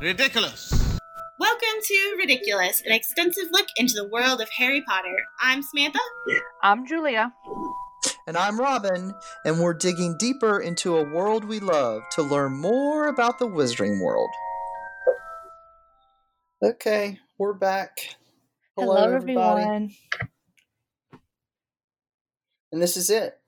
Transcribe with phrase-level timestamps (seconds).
[0.00, 0.72] Ridiculous.
[1.40, 5.16] Welcome to Ridiculous, an extensive look into the world of Harry Potter.
[5.40, 5.98] I'm Samantha.
[6.62, 7.32] I'm Julia.
[8.28, 9.12] And I'm Robin,
[9.44, 14.00] and we're digging deeper into a world we love to learn more about the Wizarding
[14.00, 14.30] world.
[16.62, 17.98] Okay, we're back.
[18.76, 19.98] Hello, Hello everybody.
[22.70, 23.40] And this is it.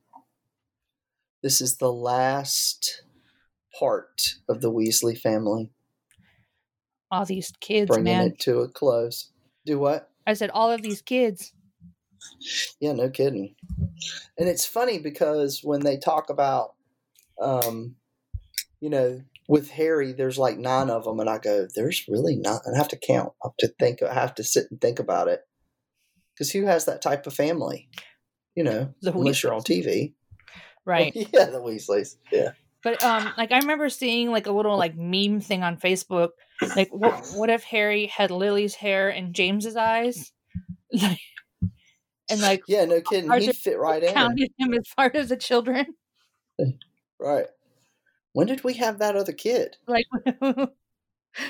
[1.45, 3.03] This is the last
[3.79, 5.71] part of the Weasley family.
[7.11, 8.27] All these kids, bringing man.
[8.29, 9.31] it to a close.
[9.67, 10.11] Do what?
[10.27, 11.53] I said all of these kids.
[12.81, 13.55] Yeah, no kidding.
[14.39, 16.75] And it's funny because when they talk about,
[17.41, 17.97] um,
[18.81, 22.63] you know, with Harry, there's like nine of them, and I go, "There's really not."
[22.65, 23.33] And I have to count.
[23.43, 24.03] I have to think.
[24.03, 25.41] I have to sit and think about it.
[26.35, 27.89] Because who has that type of family?
[28.55, 29.43] You know, the unless Weasleys.
[29.43, 30.15] you're on TV,
[30.85, 31.13] right?
[31.33, 32.17] Yeah, the Weasleys.
[32.31, 32.53] Yeah.
[32.83, 36.31] But um, like I remember seeing like a little like meme thing on Facebook.
[36.77, 40.33] Like, what what if Harry had Lily's hair and James's eyes?
[40.93, 41.21] Like,
[42.29, 44.13] and like, yeah, no kidding, he'd fit right in.
[44.13, 45.87] Counted him as part of the children.
[47.21, 47.47] Right.
[48.33, 49.77] When did we have that other kid?
[49.87, 50.07] Like,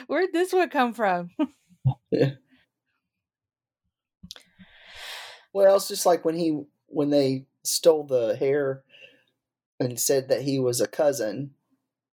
[0.07, 1.31] where'd this one come from?
[2.11, 2.33] yeah.
[5.53, 8.83] Well, it's just like when he when they stole the hair
[9.81, 11.53] and said that he was a cousin.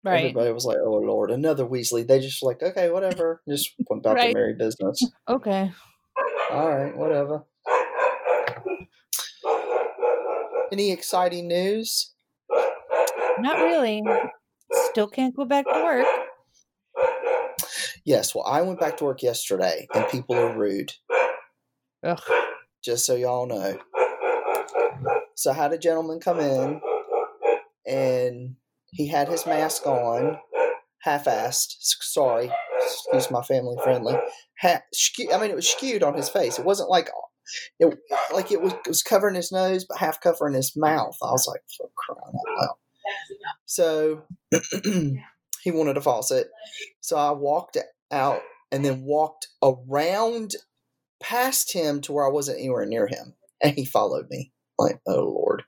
[0.04, 0.18] Right.
[0.26, 4.14] Everybody was like, "Oh Lord, another Weasley." They just like, "Okay, whatever." Just went back
[4.14, 4.32] right.
[4.32, 5.04] their merry business.
[5.28, 5.72] Okay.
[6.52, 7.44] All right, whatever.
[10.70, 12.12] Any exciting news?
[13.40, 14.04] Not really.
[14.90, 16.06] Still can't go back to work.
[18.04, 20.92] Yes, well, I went back to work yesterday, and people are rude.
[22.04, 22.20] Ugh.
[22.84, 23.80] Just so y'all know.
[25.34, 26.80] So I had a gentleman come in
[27.86, 28.56] and
[28.90, 30.38] he had his mask on,
[31.00, 31.76] half-assed.
[31.80, 34.16] Sorry, excuse my family friendly.
[34.60, 34.82] Ha-
[35.32, 36.58] I mean, it was skewed on his face.
[36.58, 37.10] It wasn't like
[37.78, 37.94] it
[38.32, 41.16] like it was, it was covering his nose, but half covering his mouth.
[41.22, 42.76] I was like, for crying out loud.
[43.66, 44.22] So
[45.62, 46.48] he wanted a faucet.
[47.00, 47.76] So I walked
[48.10, 48.40] out
[48.72, 50.54] and then walked around
[51.20, 54.52] past him to where I wasn't anywhere near him, and he followed me.
[54.78, 55.62] Like, oh Lord.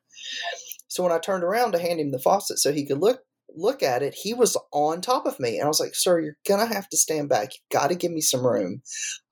[0.89, 3.21] So when I turned around to hand him the faucet so he could look
[3.55, 5.57] look at it, he was on top of me.
[5.57, 7.51] And I was like, Sir, you're gonna have to stand back.
[7.55, 8.83] You've got to give me some room.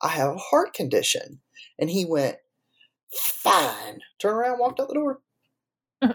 [0.00, 1.40] I have a heart condition.
[1.78, 2.36] And he went,
[3.12, 4.00] Fine.
[4.18, 5.20] Turn around, walked out the door.
[6.02, 6.14] I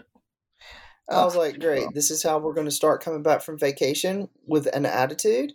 [1.08, 4.66] oh, was like, Great, this is how we're gonna start coming back from vacation with
[4.66, 5.52] an attitude.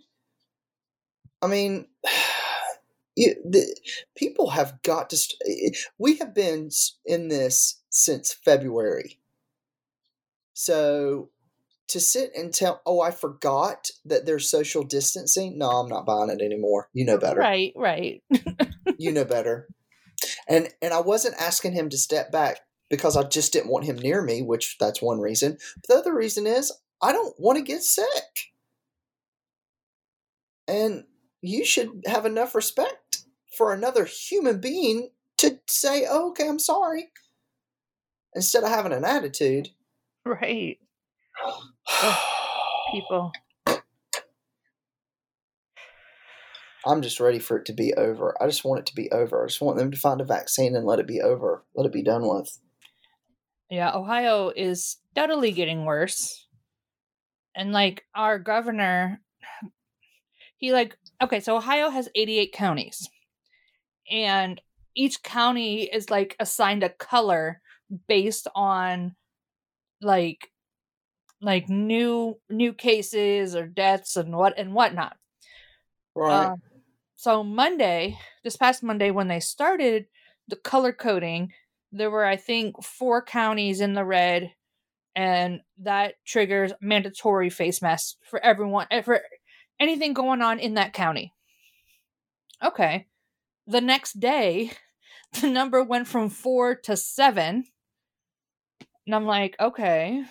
[1.40, 1.86] I mean,
[3.16, 3.76] you, the,
[4.16, 5.16] people have got to.
[5.16, 6.70] St- eh, eh, we have been
[7.06, 9.18] in this since February
[10.58, 11.30] so
[11.86, 15.56] to sit and tell, oh, I forgot that there's social distancing.
[15.56, 16.88] No, I'm not buying it anymore.
[16.92, 17.38] You know better.
[17.38, 18.20] Right, right.
[18.98, 19.68] you know better.
[20.48, 22.58] And and I wasn't asking him to step back
[22.90, 25.58] because I just didn't want him near me, which that's one reason.
[25.76, 28.50] But the other reason is I don't want to get sick.
[30.66, 31.04] And
[31.40, 33.20] you should have enough respect
[33.56, 37.10] for another human being to say, oh, okay, I'm sorry.
[38.34, 39.68] Instead of having an attitude.
[40.28, 40.78] Right.
[42.92, 43.32] people.
[46.86, 48.36] I'm just ready for it to be over.
[48.40, 49.42] I just want it to be over.
[49.42, 51.64] I just want them to find a vaccine and let it be over.
[51.74, 52.58] Let it be done with.
[53.70, 56.46] Yeah, Ohio is steadily getting worse.
[57.56, 59.20] And like our governor
[60.58, 63.08] he like okay, so Ohio has 88 counties.
[64.10, 64.60] And
[64.94, 67.60] each county is like assigned a color
[68.08, 69.14] based on
[70.00, 70.50] like
[71.40, 75.16] like new new cases or deaths and what and whatnot.
[76.14, 76.46] Right.
[76.46, 76.56] Uh,
[77.16, 80.06] so Monday, this past Monday, when they started
[80.48, 81.52] the color coding,
[81.92, 84.52] there were I think four counties in the red,
[85.14, 89.20] and that triggers mandatory face masks for everyone eh, for
[89.80, 91.32] anything going on in that county.
[92.62, 93.06] Okay.
[93.66, 94.72] The next day,
[95.40, 97.64] the number went from four to seven
[99.08, 100.22] and I'm like, okay.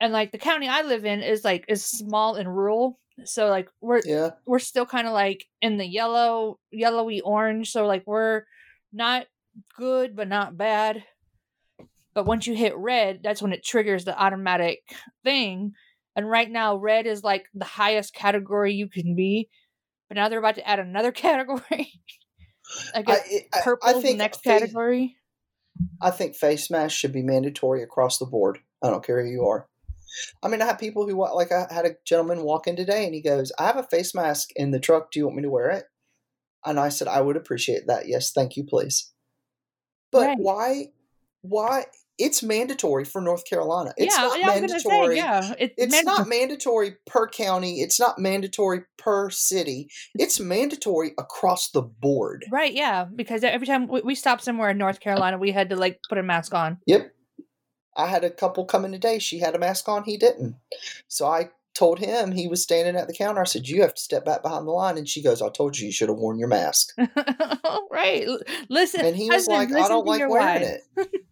[0.00, 2.98] And like the county I live in is like is small and rural.
[3.26, 4.30] So like we're yeah.
[4.46, 7.72] we're still kind of like in the yellow, yellowy orange.
[7.72, 8.44] So like we're
[8.90, 9.26] not
[9.76, 11.04] good but not bad.
[12.14, 14.78] But once you hit red, that's when it triggers the automatic
[15.22, 15.74] thing.
[16.16, 19.50] And right now, red is like the highest category you can be.
[20.08, 21.92] But now they're about to add another category.
[22.94, 23.28] I guess
[23.62, 25.18] purple is the next category.
[26.00, 28.58] I think face masks should be mandatory across the board.
[28.82, 29.66] I don't care who you are.
[30.42, 33.14] I mean, I have people who like I had a gentleman walk in today, and
[33.14, 35.10] he goes, "I have a face mask in the truck.
[35.10, 35.84] Do you want me to wear it?"
[36.64, 38.08] And I said, "I would appreciate that.
[38.08, 39.12] Yes, thank you, please."
[40.10, 40.38] But right.
[40.38, 40.92] why?
[41.42, 41.86] Why?
[42.20, 43.92] It's mandatory for North Carolina.
[43.96, 45.16] It's yeah, not yeah, mandatory.
[45.16, 47.80] Say, yeah, it, it's mand- not mandatory per county.
[47.80, 49.88] It's not mandatory per city.
[50.14, 52.44] It's mandatory across the board.
[52.50, 52.72] Right?
[52.72, 56.00] Yeah, because every time we, we stopped somewhere in North Carolina, we had to like
[56.08, 56.78] put a mask on.
[56.86, 57.10] Yep.
[57.96, 59.18] I had a couple come in today.
[59.18, 60.04] She had a mask on.
[60.04, 60.56] He didn't.
[61.08, 63.40] So I told him he was standing at the counter.
[63.40, 65.78] I said, "You have to step back behind the line." And she goes, "I told
[65.78, 66.94] you you should have worn your mask."
[67.90, 68.26] right.
[68.68, 69.04] Listen.
[69.04, 70.80] And he was like, "I don't like wearing wife.
[70.96, 71.08] it."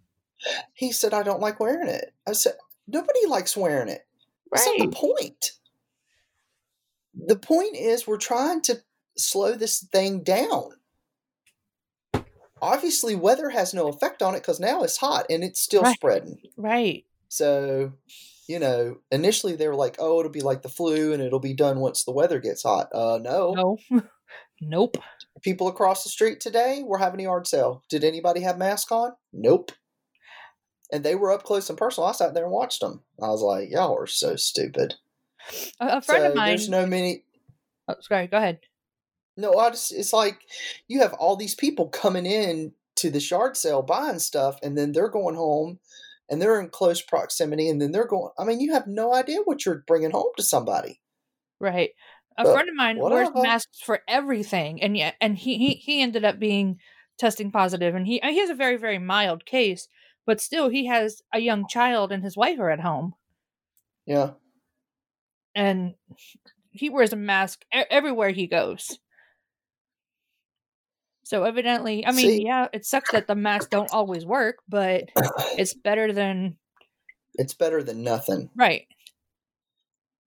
[0.73, 2.57] he said, "I don't like wearing it." I said,
[2.87, 4.07] "Nobody likes wearing it.
[4.51, 4.63] Right.
[4.65, 5.53] That's not the point.
[7.15, 8.83] The point is we're trying to
[9.17, 10.73] slow this thing down."
[12.61, 15.95] obviously weather has no effect on it because now it's hot and it's still right.
[15.95, 16.39] spreading.
[16.57, 17.05] Right.
[17.29, 17.93] So,
[18.47, 21.55] you know, initially they were like, "Oh, it'll be like the flu and it'll be
[21.55, 23.79] done once the weather gets hot." Uh, no.
[23.91, 24.03] No.
[24.61, 24.97] nope.
[25.43, 27.83] People across the street today were having a yard sale.
[27.89, 29.13] Did anybody have mask on?
[29.33, 29.73] Nope.
[30.91, 32.09] And they were up close and personal.
[32.09, 33.03] I sat there and watched them.
[33.23, 34.95] I was like, "Y'all are so stupid."
[35.81, 36.49] A, a friend so of mine.
[36.49, 37.25] There's no many.
[37.89, 38.27] Oh, sorry.
[38.27, 38.61] Go ahead.
[39.37, 40.41] No, I just, it's like
[40.89, 44.93] you have all these people coming in to the yard sale buying stuff, and then
[44.93, 45.79] they're going home
[46.29, 48.31] and they're in close proximity, and then they're going.
[48.39, 51.01] I mean, you have no idea what you're bringing home to somebody.
[51.61, 51.91] Right.
[52.37, 56.03] A but friend of mine wears masks for everything, and yet, and he, he he
[56.03, 56.79] ended up being
[57.19, 59.89] testing positive, and he he has a very very mild case,
[60.29, 63.15] but still he has a young child and his wife are at home.
[64.05, 64.33] Yeah.
[65.55, 65.95] And
[66.71, 68.99] he wears a mask everywhere he goes.
[71.25, 75.05] So evidently, I mean, See, yeah, it sucks that the masks don't always work, but
[75.57, 76.59] it's better than
[77.37, 78.51] it's better than nothing.
[78.55, 78.87] Right.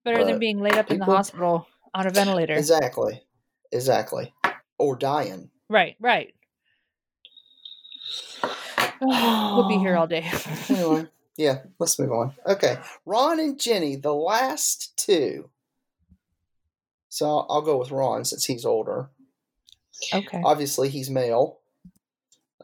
[0.04, 2.54] Better but than being laid up people, in the hospital on a ventilator.
[2.54, 3.22] Exactly.
[3.70, 4.34] Exactly.
[4.78, 5.50] Or dying.
[5.68, 6.34] Right, right.
[9.02, 10.30] We'll be here all day.
[10.68, 11.06] anyway,
[11.36, 12.34] yeah, let's move on.
[12.46, 12.78] Okay.
[13.04, 15.50] Ron and Ginny, the last two.
[17.08, 19.10] So I'll go with Ron since he's older.
[20.14, 20.40] Okay.
[20.44, 21.58] Obviously, he's male.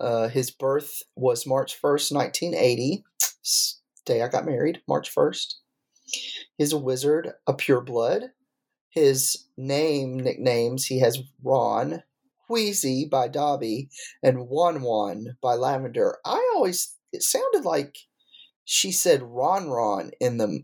[0.01, 3.05] Uh, his birth was March 1st, 1980.
[4.07, 5.55] Day I got married, March 1st.
[6.57, 8.31] He's a wizard, a pure blood.
[8.91, 12.03] His name, nicknames, he has Ron,
[12.49, 13.89] Wheezy by Dobby,
[14.23, 16.19] and Won-Won by Lavender.
[16.25, 17.99] I always, it sounded like
[18.65, 20.63] she said Ron Ron in the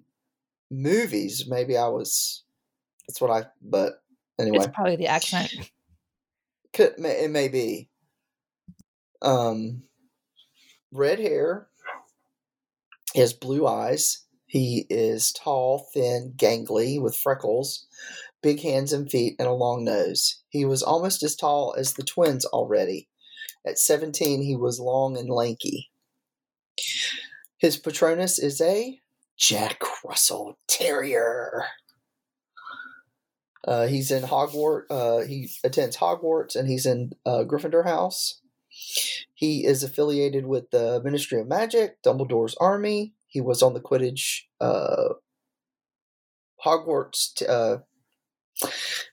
[0.71, 1.47] movies.
[1.49, 2.45] Maybe I was,
[3.07, 4.03] that's what I, but
[4.39, 4.65] anyway.
[4.65, 5.53] It's probably the accent.
[6.73, 7.89] Could it may be.
[9.23, 9.85] Um,
[10.93, 11.69] red hair.
[13.15, 14.25] He has blue eyes.
[14.47, 17.87] He is tall, thin, gangly, with freckles,
[18.45, 20.43] big hands and feet, and a long nose.
[20.51, 23.09] He was almost as tall as the twins already.
[23.67, 25.91] At 17, he was long and lanky.
[27.57, 29.01] His Patronus is a
[29.39, 31.65] Jack Russell Terrier.
[33.67, 34.85] Uh, he's in Hogwarts.
[34.91, 38.43] Uh, he attends Hogwarts, and he's in uh, Gryffindor House.
[39.33, 43.15] He is affiliated with the Ministry of Magic, Dumbledore's army.
[43.27, 45.15] He was on the Quidditch uh,
[46.63, 47.79] Hogwarts t- uh,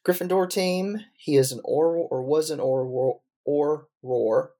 [0.05, 1.01] Gryffindor team.
[1.17, 4.53] He is an or or was an or or roar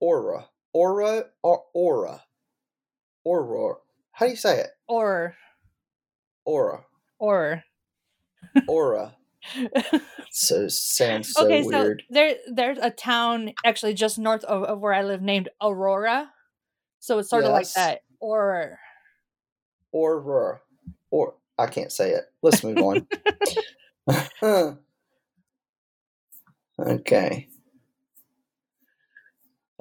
[0.00, 2.22] aura aura or aura
[3.24, 3.74] aura.
[4.12, 4.70] How do you say it?
[4.88, 5.36] Or
[6.44, 6.84] aura
[7.18, 7.64] or
[8.66, 9.14] Aura.
[10.30, 12.02] so sounds so okay, weird.
[12.08, 16.30] So there, there's a town actually just north of, of where I live named Aurora.
[16.98, 17.48] So it's sort yes.
[17.48, 18.00] of like that.
[18.20, 18.78] Or
[19.94, 20.60] Aurora.
[21.10, 22.24] Or I can't say it.
[22.42, 23.06] Let's move on.
[26.80, 27.48] okay.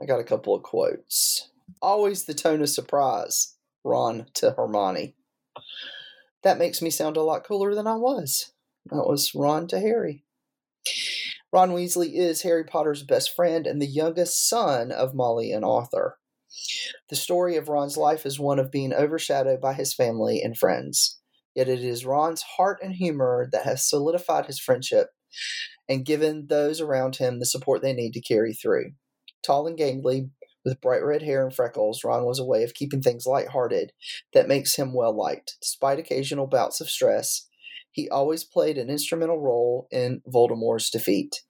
[0.02, 1.50] I got a couple of quotes.
[1.82, 3.56] Always the tone of surprise.
[3.86, 5.16] Ron to Hermione.
[6.44, 8.52] That makes me sound a lot cooler than I was.
[8.88, 10.24] That was Ron to Harry.
[11.52, 16.18] Ron Weasley is Harry Potter's best friend and the youngest son of Molly and Arthur.
[17.10, 21.19] The story of Ron's life is one of being overshadowed by his family and friends.
[21.56, 25.08] Yet it is Ron's heart and humor that has solidified his friendship
[25.88, 28.92] and given those around him the support they need to carry through.
[29.44, 30.30] Tall and gangly,
[30.66, 33.94] with bright red hair and freckles, Ron was a way of keeping things light-hearted
[34.34, 35.56] that makes him well liked.
[35.62, 37.48] Despite occasional bouts of stress,
[37.92, 41.42] he always played an instrumental role in Voldemort's defeat.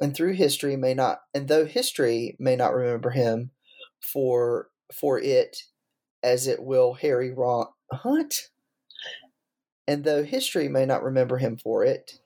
[0.00, 3.52] And through history may not and though history may not remember him
[4.00, 5.56] for for it
[6.22, 8.34] as it will Harry Ron hunt.
[9.90, 12.20] And though history may not remember him for it,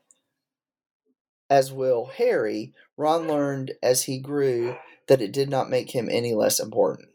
[1.49, 4.77] as will Harry, Ron learned as he grew
[5.09, 7.09] that it did not make him any less important.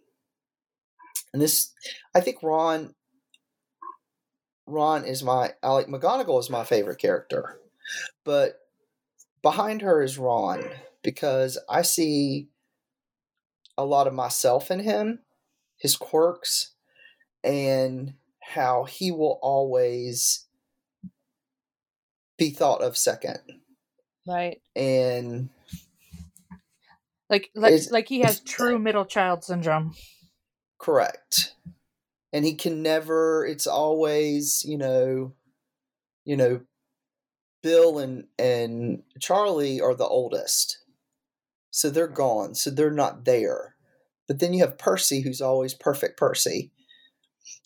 [1.31, 1.71] And this,
[2.15, 2.95] I think Ron,
[4.65, 7.59] Ron is my, Alec McGonagall is my favorite character.
[8.25, 8.55] But
[9.43, 10.63] behind her is Ron
[11.03, 12.47] because I see
[13.77, 15.19] a lot of myself in him,
[15.77, 16.71] his quirks,
[17.43, 18.15] and
[18.49, 20.47] how he will always
[22.37, 23.39] be thought of second.
[24.27, 24.59] Right.
[24.75, 25.49] And
[27.29, 29.93] like like like he has true middle child syndrome.
[30.79, 31.53] Correct.
[32.33, 35.33] And he can never it's always, you know,
[36.25, 36.61] you know,
[37.61, 40.79] Bill and and Charlie are the oldest.
[41.69, 42.55] So they're gone.
[42.55, 43.75] So they're not there.
[44.27, 46.71] But then you have Percy who's always perfect Percy.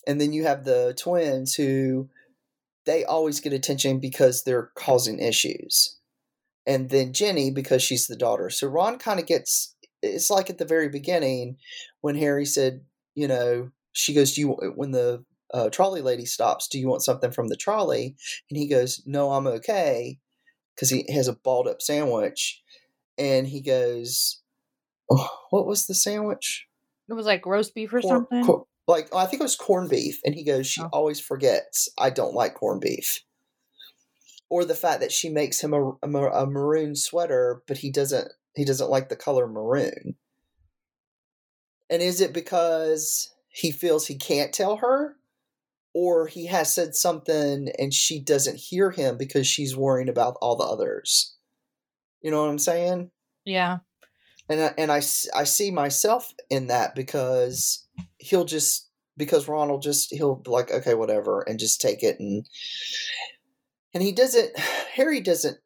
[0.07, 2.09] And then you have the twins who
[2.85, 5.97] they always get attention because they're causing issues.
[6.65, 8.49] And then Ginny because she's the daughter.
[8.49, 11.57] So Ron kind of gets it's like at the very beginning
[12.01, 12.81] when Harry said,
[13.15, 17.03] you know, she goes, "Do you when the uh, trolley lady stops, do you want
[17.03, 18.15] something from the trolley?
[18.49, 20.19] And he goes, no, I'm okay.
[20.75, 22.61] Because he has a balled up sandwich.
[23.17, 24.41] And he goes,
[25.11, 26.65] oh, what was the sandwich?
[27.07, 28.43] It was like roast beef or something?
[28.43, 30.19] Cor- like, oh, I think it was corned beef.
[30.25, 30.89] And he goes, she oh.
[30.91, 33.21] always forgets I don't like corned beef.
[34.49, 38.29] Or the fact that she makes him a, a, a maroon sweater, but he doesn't
[38.55, 40.15] he doesn't like the color maroon.
[41.89, 45.15] And is it because he feels he can't tell her?
[45.93, 50.55] or he has said something and she doesn't hear him because she's worrying about all
[50.55, 51.35] the others.
[52.21, 53.11] You know what I'm saying?
[53.45, 53.79] Yeah.
[54.49, 57.82] And I, and I, I see myself in that because
[58.23, 62.45] he'll just because Ronald just he'll be like okay whatever and just take it and
[63.93, 64.57] and he doesn't
[64.93, 65.57] Harry doesn't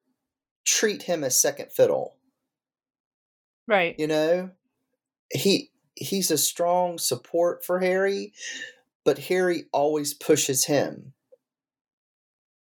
[0.66, 2.16] treat him as second fiddle.
[3.68, 3.96] Right.
[3.98, 4.52] You know?
[5.32, 8.34] He he's a strong support for Harry,
[9.04, 11.14] but Harry always pushes him,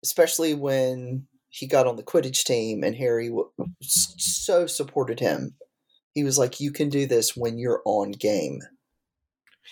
[0.04, 3.50] especially when he got on the Quidditch team and Harry w-
[3.82, 5.56] so supported him.
[6.14, 8.60] He was like, You can do this when you're on game.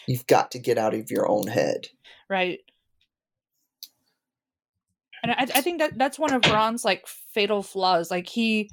[0.08, 1.88] You've got to get out of your own head.
[2.30, 2.60] Right.
[5.22, 8.10] And I, I think that that's one of Ron's like fatal flaws.
[8.10, 8.70] Like he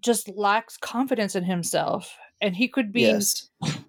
[0.00, 3.48] just lacks confidence in himself, and he could be yes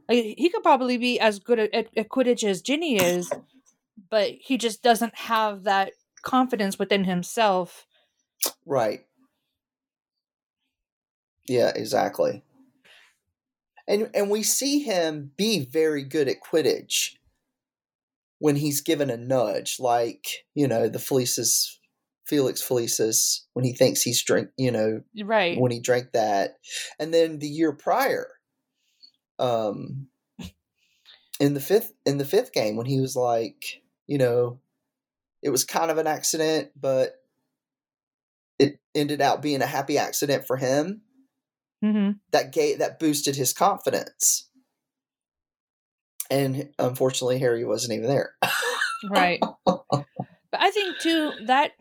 [0.09, 3.31] he could probably be as good at, at Quidditch as Ginny is,
[4.09, 5.91] but he just doesn't have that
[6.21, 7.85] confidence within himself.
[8.65, 9.05] Right.
[11.47, 12.43] Yeah, exactly.
[13.89, 17.15] And and we see him be very good at Quidditch
[18.37, 21.75] when he's given a nudge, like you know the Felicis,
[22.25, 25.59] Felix Felicis, when he thinks he's drink, you know, right.
[25.59, 26.59] when he drank that,
[26.99, 28.27] and then the year prior,
[29.39, 30.07] um
[31.39, 34.59] in the fifth in the fifth game when he was like you know
[35.41, 37.15] it was kind of an accident but
[38.59, 41.01] it ended out being a happy accident for him
[41.83, 42.11] mm-hmm.
[42.31, 44.49] that gate that boosted his confidence
[46.29, 48.33] and unfortunately harry wasn't even there
[49.09, 50.05] right but
[50.53, 51.71] i think too that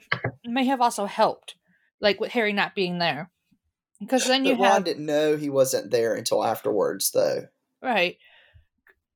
[0.44, 1.54] may have also helped
[2.00, 3.30] like with harry not being there
[4.00, 4.72] because then you but have...
[4.74, 7.46] Ron didn't know he wasn't there until afterwards, though.
[7.82, 8.16] Right,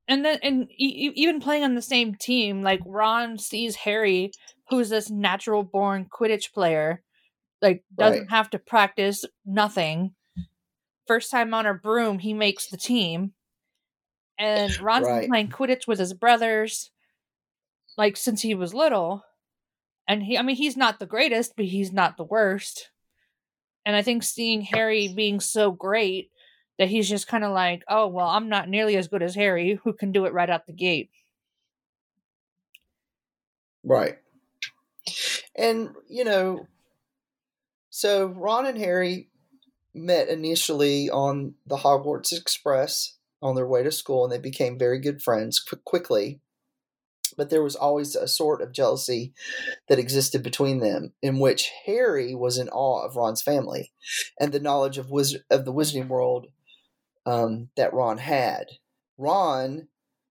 [0.07, 4.31] and then and e- even playing on the same team, like Ron sees Harry,
[4.69, 7.01] who's this natural born Quidditch player,
[7.61, 8.29] like doesn't right.
[8.29, 10.13] have to practice nothing.
[11.07, 13.33] First time on a broom, he makes the team,
[14.37, 15.21] and Ron's right.
[15.21, 16.91] been playing Quidditch with his brothers,
[17.97, 19.23] like since he was little.
[20.07, 22.89] And he, I mean, he's not the greatest, but he's not the worst.
[23.85, 26.29] And I think seeing Harry being so great
[26.77, 29.79] that he's just kind of like, oh, well, I'm not nearly as good as Harry,
[29.83, 31.09] who can do it right out the gate.
[33.83, 34.17] Right.
[35.55, 36.67] And, you know,
[37.89, 39.29] so Ron and Harry
[39.93, 44.99] met initially on the Hogwarts Express on their way to school, and they became very
[44.99, 46.39] good friends quickly
[47.35, 49.33] but there was always a sort of jealousy
[49.87, 53.91] that existed between them, in which Harry was in awe of Ron's family
[54.39, 56.47] and the knowledge of wiz- of the Wizarding World
[57.25, 58.65] um, that Ron had.
[59.17, 59.87] Ron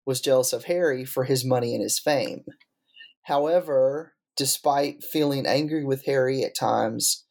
[0.05, 2.45] was jealous of Harry for his money and his fame.
[3.23, 7.25] However, despite feeling angry with Harry at times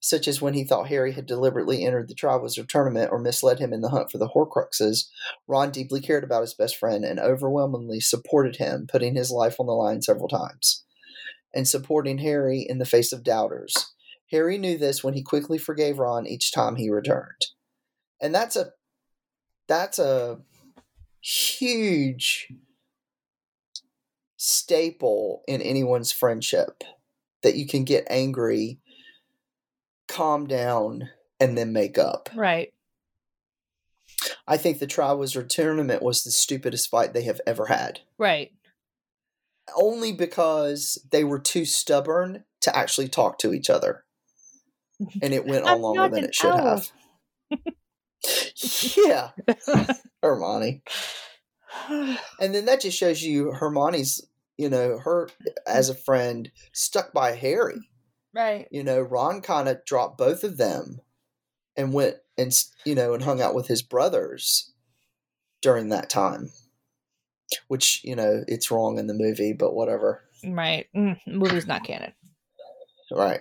[0.00, 3.72] such as when he thought Harry had deliberately entered the Triwizard Tournament or misled him
[3.72, 5.08] in the hunt for the Horcruxes,
[5.46, 9.66] Ron deeply cared about his best friend and overwhelmingly supported him, putting his life on
[9.66, 10.84] the line several times,
[11.54, 13.92] and supporting Harry in the face of doubters.
[14.30, 17.46] Harry knew this when he quickly forgave Ron each time he returned.
[18.20, 18.72] And that's a
[19.66, 20.40] that's a
[21.20, 22.48] huge
[24.36, 26.82] staple in anyone's friendship
[27.42, 28.79] that you can get angry,
[30.20, 31.08] calm down,
[31.40, 32.28] and then make up.
[32.34, 32.74] Right.
[34.46, 38.00] I think the Triwizard Tournament was the stupidest fight they have ever had.
[38.18, 38.50] Right.
[39.74, 44.04] Only because they were too stubborn to actually talk to each other.
[45.22, 46.92] And it went on longer than it should elf.
[47.50, 47.60] have.
[49.06, 49.30] yeah.
[50.22, 50.82] Hermione.
[51.88, 54.20] And then that just shows you Hermione's,
[54.58, 55.30] you know, her
[55.66, 57.88] as a friend stuck by Harry.
[58.34, 58.68] Right.
[58.70, 61.00] You know, Ron kind of dropped both of them
[61.76, 62.52] and went and,
[62.84, 64.72] you know, and hung out with his brothers
[65.62, 66.50] during that time.
[67.66, 70.22] Which, you know, it's wrong in the movie, but whatever.
[70.44, 70.86] Right.
[70.96, 72.12] Mm, movie's not canon.
[73.10, 73.40] Right.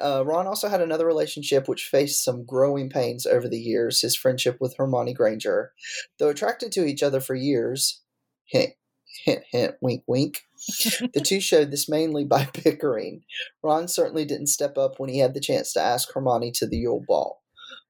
[0.00, 4.16] Uh, Ron also had another relationship which faced some growing pains over the years his
[4.16, 5.72] friendship with Hermione Granger.
[6.18, 8.02] Though attracted to each other for years,
[8.44, 8.74] hint,
[9.24, 10.44] hint, hint, wink, wink,
[11.14, 13.22] the two showed this mainly by bickering.
[13.62, 16.76] Ron certainly didn't step up when he had the chance to ask Hermione to the
[16.78, 17.40] Yule Ball.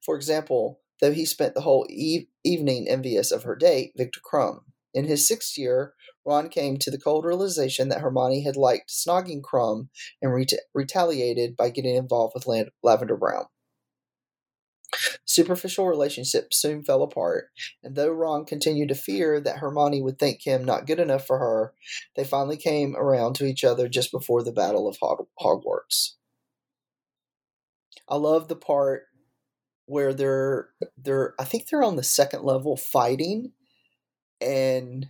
[0.04, 4.60] For example, though he spent the whole eve- evening envious of her date, Viktor Krum.
[4.92, 5.94] In his sixth year,
[6.26, 9.88] Ron came to the cold realization that Hermione had liked snogging Krum
[10.20, 10.32] and
[10.74, 13.44] retaliated by getting involved with Land- Lavender Brown.
[15.24, 17.50] Superficial relationships soon fell apart,
[17.82, 21.38] and though Ron continued to fear that Hermione would think him not good enough for
[21.38, 21.72] her,
[22.16, 24.98] they finally came around to each other just before the Battle of
[25.40, 26.14] Hogwarts.
[28.08, 29.04] I love the part
[29.86, 33.52] where they're they're I think they're on the second level fighting
[34.40, 35.08] and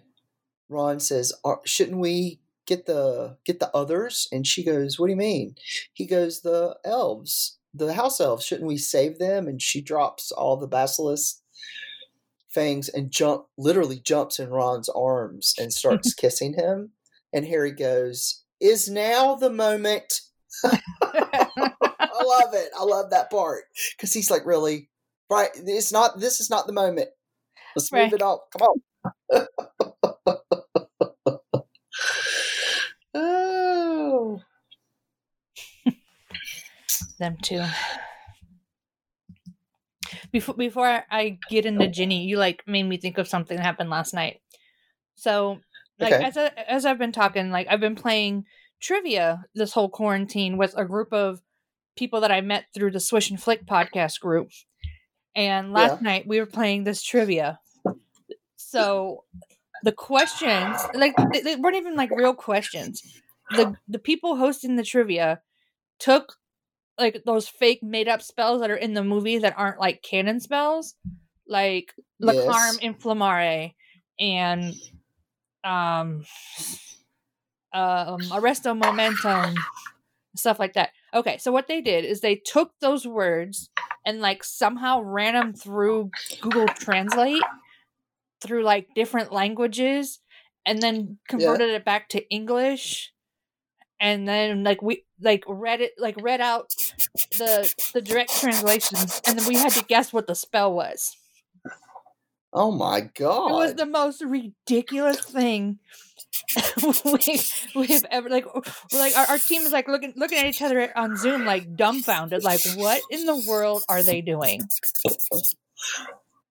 [0.69, 1.33] Ron says,
[1.65, 5.57] "Shouldn't we get the get the others?" And she goes, "What do you mean?"
[5.93, 8.45] He goes, "The elves, the house elves.
[8.45, 11.41] Shouldn't we save them?" And she drops all the basilisk
[12.49, 16.91] fangs and jump literally jumps in Ron's arms and starts kissing him.
[17.33, 20.21] And Harry goes, "Is now the moment?"
[20.65, 21.61] I
[22.25, 22.71] love it.
[22.79, 23.65] I love that part
[23.97, 24.89] because he's like, "Really,
[25.31, 25.51] right?
[25.55, 26.19] It's not.
[26.19, 27.09] This is not the moment.
[27.77, 28.05] Let's right.
[28.05, 28.39] move it on.
[28.53, 29.47] Come on."
[37.21, 37.65] Them too.
[40.33, 43.91] Before before I get into Ginny, you like made me think of something that happened
[43.91, 44.41] last night.
[45.15, 45.61] So,
[46.01, 46.25] like okay.
[46.25, 48.47] as I, as I've been talking, like I've been playing
[48.81, 51.41] trivia this whole quarantine with a group of
[51.97, 54.51] people that I met through the Swish and Flick podcast group.
[55.37, 56.11] And last yeah.
[56.11, 57.61] night we were playing this trivia
[58.71, 59.25] so
[59.83, 63.03] the questions, like they, they weren't even like real questions.
[63.57, 65.41] The the people hosting the trivia
[65.99, 66.37] took
[67.01, 70.39] like those fake made up spells that are in the movie that aren't like canon
[70.39, 70.95] spells,
[71.49, 72.37] like yes.
[72.37, 73.75] Lacarnum Inflamarae
[74.21, 74.75] and
[75.65, 76.25] um
[77.73, 79.55] um Arresto Momentum
[80.37, 80.91] stuff like that.
[81.15, 83.71] Okay, so what they did is they took those words
[84.07, 86.11] and like somehow ran them through
[86.41, 87.43] Google Translate
[88.41, 90.21] through like different languages
[90.65, 91.77] and then converted yeah.
[91.77, 93.13] it back to English
[94.01, 96.75] and then like we like read it like read out
[97.39, 101.17] the the direct translations and then we had to guess what the spell was.
[102.53, 103.51] Oh my god.
[103.51, 105.79] It was the most ridiculous thing
[107.05, 107.41] we,
[107.75, 108.45] we've ever like
[108.93, 112.43] like our, our team is like looking looking at each other on Zoom like dumbfounded
[112.43, 114.63] like what in the world are they doing?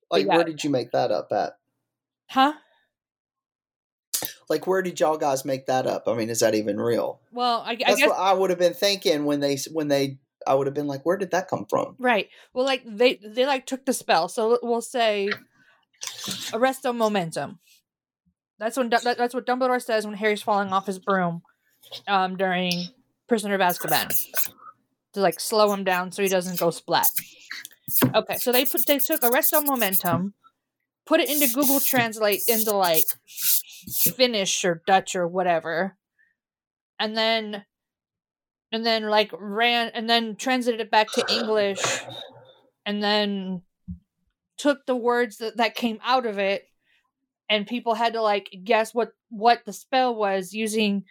[0.09, 0.35] like yeah.
[0.35, 1.53] where did you make that up at?
[2.29, 2.53] Huh?
[4.49, 6.07] Like, where did y'all guys make that up?
[6.07, 7.21] I mean, is that even real?
[7.31, 10.17] Well, I, I That's guess what I would have been thinking when they when they.
[10.47, 11.95] I would have been like, where did that come from?
[11.99, 12.29] Right.
[12.53, 15.29] Well, like they they like took the spell, so we'll say
[16.51, 17.59] arresto momentum.
[18.57, 21.43] That's when that's what Dumbledore says when Harry's falling off his broom,
[22.07, 22.85] um, during
[23.27, 24.11] Prisoner of Azkaban,
[25.13, 27.07] to like slow him down so he doesn't go splat.
[28.13, 30.33] Okay, so they put they took arresto momentum,
[31.05, 33.03] put it into Google Translate into like
[34.15, 35.97] Finnish or Dutch or whatever.
[36.99, 37.65] And then
[38.71, 42.01] and then like ran and then translated it back to English
[42.85, 43.63] and then
[44.57, 46.63] took the words that, that came out of it
[47.49, 51.03] and people had to like guess what what the spell was using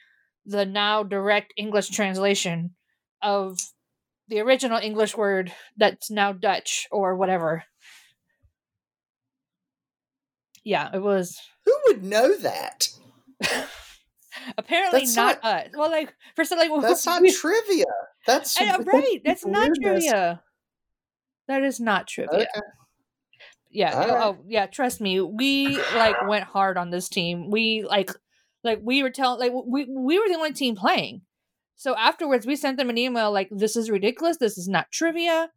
[0.46, 2.74] the now direct English translation
[3.22, 3.58] of
[4.28, 7.64] the original English word that's now Dutch or whatever.
[10.64, 11.38] Yeah, it was.
[11.68, 12.88] Who would know that?
[14.56, 15.68] Apparently not, not, us.
[15.76, 17.84] Well, like for some, like that's not we, trivia.
[18.26, 19.20] That's I, right.
[19.22, 20.40] That's not trivia.
[21.46, 22.40] That is not trivia.
[22.40, 22.46] Okay.
[23.70, 23.92] Yeah.
[23.94, 24.10] Oh, right.
[24.10, 24.66] Oh, yeah.
[24.66, 25.20] Trust me.
[25.20, 27.50] We like went hard on this team.
[27.50, 28.10] We like,
[28.64, 31.20] like we were telling, like we we were the only team playing.
[31.76, 34.38] So afterwards, we sent them an email like, "This is ridiculous.
[34.38, 35.50] This is not trivia.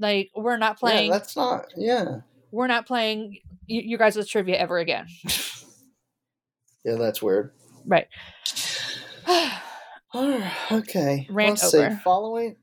[0.00, 1.12] Like we're not playing.
[1.12, 1.66] Yeah, that's not.
[1.76, 2.22] Yeah.
[2.50, 5.06] We're not playing you, you guys' with trivia ever again."
[6.84, 7.52] yeah, that's weird.
[7.86, 8.06] Right.
[10.14, 11.26] okay.
[11.30, 11.90] Rant Let's over.
[11.90, 11.96] see.
[12.02, 12.56] Following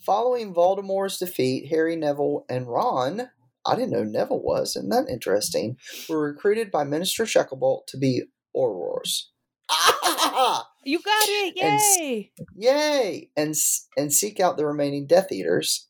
[0.00, 3.28] following Voldemort's defeat, Harry, Neville, and Ron,
[3.66, 5.76] I didn't know Neville was, isn't that interesting,
[6.08, 8.22] were recruited by Minister Shacklebolt to be
[8.56, 9.24] Aurors.
[10.84, 11.54] you got it!
[11.56, 12.32] Yay!
[12.38, 13.30] And, yay!
[13.36, 13.54] And
[13.98, 15.87] and seek out the remaining Death Eaters.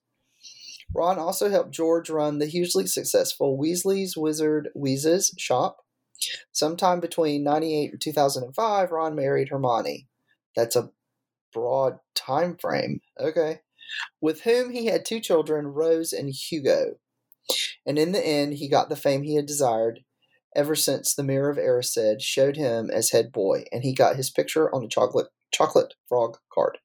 [0.94, 5.84] Ron also helped George run the hugely successful Weasley's Wizard Wheezes shop
[6.52, 10.08] Sometime between 98 and 2005, Ron married Hermione.
[10.56, 10.90] That's a
[11.52, 13.00] broad time frame.
[13.18, 13.60] Okay.
[14.20, 16.96] With whom he had two children, Rose and Hugo.
[17.86, 20.04] And in the end, he got the fame he had desired
[20.56, 24.30] ever since the Mirror of Erised showed him as head boy, and he got his
[24.30, 26.78] picture on a chocolate chocolate frog card.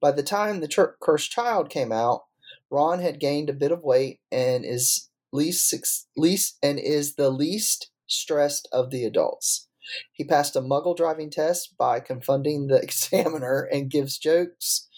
[0.00, 2.24] By the time the Cursed Child came out,
[2.70, 5.74] Ron had gained a bit of weight and is least
[6.16, 9.68] least and is the least stressed of the adults.
[10.12, 14.88] He passed a muggle driving test by confunding the examiner and gives jokes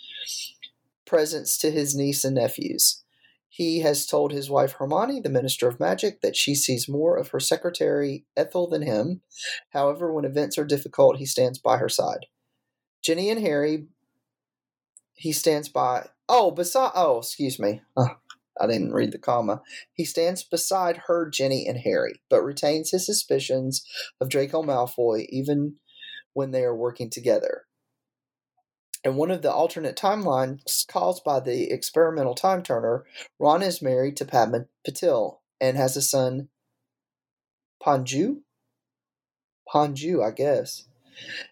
[1.04, 3.02] presents to his niece and nephews.
[3.48, 7.28] He has told his wife Hermione, the Minister of Magic, that she sees more of
[7.28, 9.22] her secretary Ethel than him.
[9.70, 12.26] However, when events are difficult, he stands by her side.
[13.02, 13.86] Ginny and Harry,
[15.14, 16.08] he stands by.
[16.28, 16.92] Oh, beside.
[16.94, 17.82] Oh, excuse me.
[18.60, 19.62] I didn't read the comma.
[19.92, 23.84] He stands beside her, Ginny, and Harry, but retains his suspicions
[24.20, 25.76] of Draco Malfoy even
[26.32, 27.66] when they are working together.
[29.04, 33.04] In one of the alternate timelines caused by the experimental time turner,
[33.38, 36.48] Ron is married to Padma Patil and has a son,
[37.80, 38.40] Panju?
[39.72, 40.88] Panju, I guess.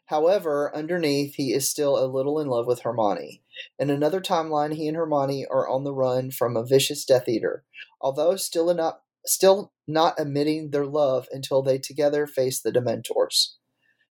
[0.06, 3.42] However, underneath, he is still a little in love with Hermione.
[3.78, 7.64] In another timeline, he and Hermione are on the run from a vicious Death Eater,
[8.00, 13.54] although still not still not admitting their love until they together face the Dementors.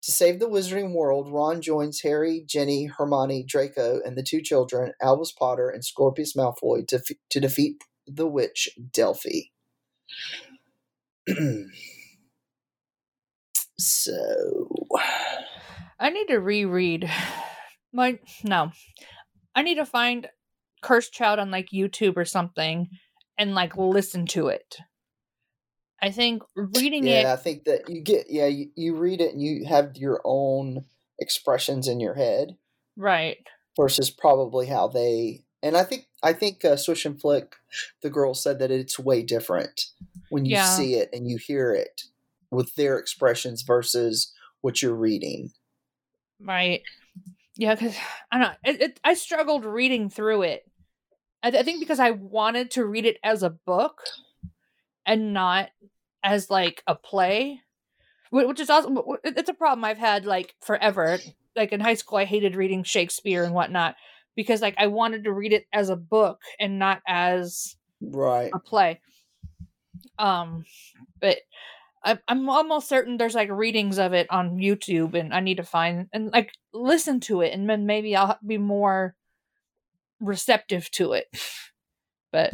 [0.03, 4.93] To save the Wizarding World, Ron joins Harry, Ginny, Hermione, Draco, and the two children,
[5.03, 9.49] Albus Potter and Scorpius Malfoy, to, f- to defeat the witch Delphi.
[13.79, 14.69] so.
[16.01, 17.11] I need to reread.
[17.93, 18.19] My.
[18.45, 18.73] No.
[19.55, 20.29] I need to find
[20.83, 22.89] Cursed Child on like YouTube or something
[23.37, 24.77] and like listen to it.
[26.01, 27.23] I think reading yeah, it.
[27.23, 30.21] Yeah, I think that you get yeah you, you read it and you have your
[30.25, 30.85] own
[31.19, 32.57] expressions in your head,
[32.97, 33.39] right?
[33.77, 37.57] Versus probably how they and I think I think uh, Swish and Flick,
[38.03, 39.87] the girl said that it's way different
[40.31, 40.69] when you yeah.
[40.69, 42.03] see it and you hear it
[42.51, 45.51] with their expressions versus what you're reading.
[46.41, 46.83] Right.
[47.57, 47.97] Yeah, because
[48.31, 48.55] I don't know.
[48.65, 50.65] It, it, I struggled reading through it.
[51.43, 54.01] I, I think because I wanted to read it as a book
[55.05, 55.71] and not
[56.23, 57.61] as like a play,
[58.31, 61.19] which is also it's a problem I've had like forever.
[61.57, 63.97] Like in high school, I hated reading Shakespeare and whatnot
[64.37, 68.61] because like I wanted to read it as a book and not as right a
[68.61, 69.01] play.
[70.19, 70.65] Um,
[71.21, 71.39] but
[72.05, 75.65] I, I'm almost certain there's like readings of it on YouTube, and I need to
[75.65, 79.15] find and like listen to it, and then maybe I'll be more
[80.21, 81.27] receptive to it.
[82.33, 82.53] But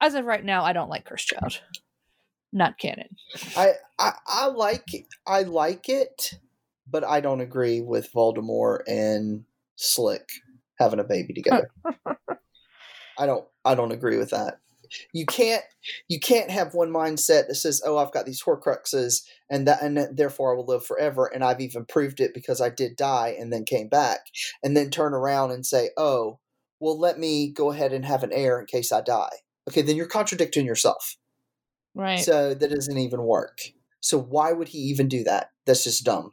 [0.00, 1.60] as of right now, I don't like Cursed Child.
[2.52, 3.16] Not canon.
[3.56, 4.86] I, I I like
[5.26, 6.34] I like it,
[6.90, 9.44] but I don't agree with Voldemort and
[9.76, 10.28] Slick
[10.78, 11.70] having a baby together.
[13.18, 14.60] I don't I don't agree with that
[15.12, 15.62] you can't
[16.08, 20.16] you can't have one mindset that says oh i've got these horcruxes and that and
[20.16, 23.52] therefore i will live forever and i've even proved it because i did die and
[23.52, 24.20] then came back
[24.62, 26.38] and then turn around and say oh
[26.80, 29.36] well let me go ahead and have an heir in case i die.
[29.68, 31.16] Okay then you're contradicting yourself.
[31.94, 32.20] Right.
[32.20, 33.58] So that doesn't even work.
[34.00, 35.50] So why would he even do that?
[35.66, 36.32] That's just dumb.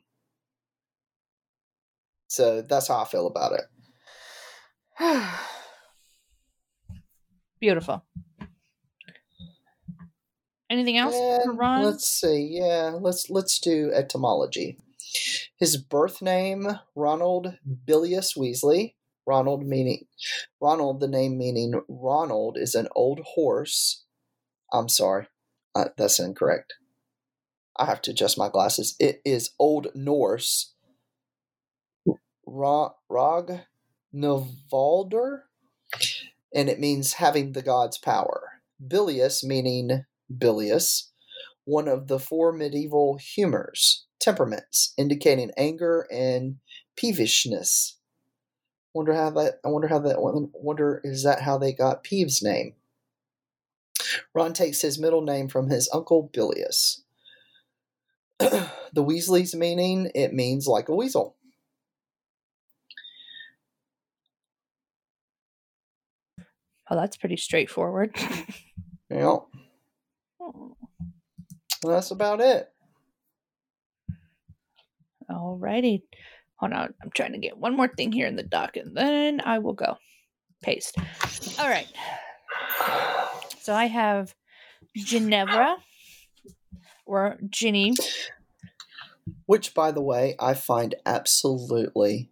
[2.27, 3.61] So that's how i feel about it.
[7.59, 8.03] Beautiful.
[10.69, 11.15] Anything else
[11.47, 11.83] Ron?
[11.83, 12.49] Let's see.
[12.51, 14.77] Yeah, let's let's do etymology.
[15.57, 20.05] His birth name, Ronald Bilius Weasley, Ronald meaning
[20.59, 24.03] Ronald, the name meaning Ronald, is an old horse.
[24.73, 25.27] I'm sorry,
[25.75, 26.73] uh, that's incorrect.
[27.77, 28.95] I have to adjust my glasses.
[28.99, 30.73] It is Old Norse.
[32.45, 33.59] Ra- Rog
[36.53, 38.61] and it means having the god's power.
[38.85, 41.11] Bilius, meaning bilious,
[41.65, 46.57] one of the four medieval humors, temperaments, indicating anger and
[46.95, 47.93] peevishness.
[48.93, 49.59] Wonder how that.
[49.65, 50.17] I wonder how that.
[50.19, 52.75] Wonder is that how they got Peeves' name?
[54.33, 57.01] Ron takes his middle name from his uncle Bilius.
[58.39, 61.35] the Weasley's meaning it means like a weasel.
[66.89, 68.15] Oh, that's pretty straightforward.
[69.09, 69.37] yeah.
[70.45, 70.77] Oh.
[71.83, 72.69] That's about it.
[75.29, 76.03] Alrighty.
[76.57, 76.93] Hold on.
[77.01, 79.73] I'm trying to get one more thing here in the doc and then I will
[79.73, 79.97] go.
[80.61, 80.95] Paste.
[81.59, 81.87] All right.
[83.59, 84.33] So I have
[84.95, 85.77] Ginevra
[87.05, 87.93] or Ginny.
[89.45, 92.29] Which, by the way, I find absolutely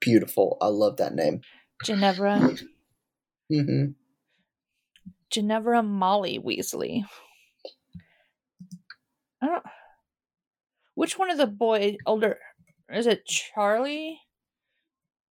[0.00, 0.56] beautiful.
[0.60, 1.42] I love that name.
[1.84, 2.56] Ginevra.
[3.52, 3.92] Mm-hmm.
[5.30, 7.04] Ginevra Molly Weasley.
[9.42, 9.62] I don't.
[10.94, 12.38] Which one of the boy older
[12.90, 13.26] is it?
[13.26, 14.20] Charlie?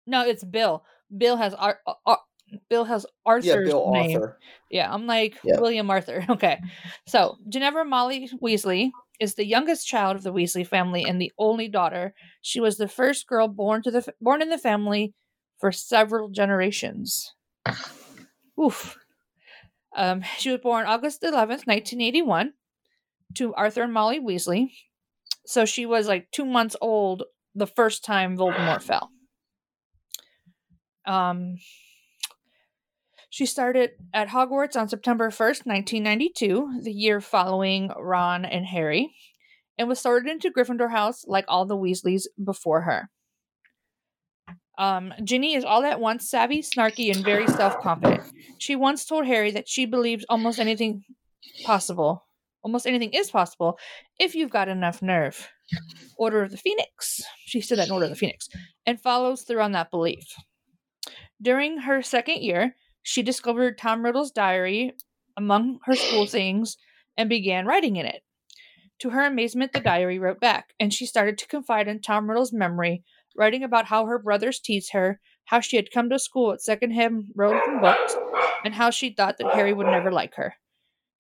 [0.07, 0.85] No, it's Bill.
[1.17, 2.19] Bill has Ar- Ar-
[2.69, 4.17] Bill has Arthur's yeah, Bill name.
[4.17, 4.39] Arthur.
[4.71, 5.61] Yeah, I'm like yep.
[5.61, 6.25] William Arthur.
[6.31, 6.59] Okay,
[7.07, 11.69] so Ginevra Molly Weasley is the youngest child of the Weasley family and the only
[11.69, 12.15] daughter.
[12.41, 15.15] She was the first girl born to the born in the family
[15.61, 17.35] for several generations.
[18.61, 18.97] Oof.
[19.95, 22.53] Um, she was born August 11th, 1981,
[23.35, 24.73] to Arthur and Molly Weasley.
[25.47, 29.11] So she was like two months old the first time Voldemort fell.
[31.05, 31.57] Um,
[33.33, 39.15] she started at Hogwarts on September 1st, 1992, the year following Ron and Harry,
[39.79, 43.09] and was sorted into Gryffindor House like all the Weasleys before her.
[44.79, 48.23] Um, Ginny is all at once savvy, snarky, and very self confident.
[48.59, 51.05] She once told Harry that she believes almost anything
[51.65, 52.27] possible,
[52.63, 53.79] almost anything is possible
[54.19, 55.49] if you've got enough nerve.
[56.17, 57.23] Order of the Phoenix.
[57.45, 58.49] She said that in Order of the Phoenix,
[58.87, 60.25] and follows through on that belief.
[61.41, 64.93] During her second year, she discovered Tom Riddle's diary
[65.37, 66.77] among her school things
[67.17, 68.23] and began writing in it.
[69.01, 72.53] To her amazement, the diary wrote back, and she started to confide in Tom Riddle's
[72.53, 73.03] memory
[73.37, 77.25] writing about how her brothers teased her, how she had come to school with secondhand
[77.35, 78.15] Rowan books,
[78.65, 80.55] and how she thought that Harry would never like her.